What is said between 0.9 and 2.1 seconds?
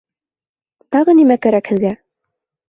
Тағы нимә кәрәк һеҙгә?